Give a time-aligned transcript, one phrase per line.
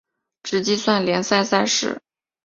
[0.41, 2.01] 只计算联赛赛事。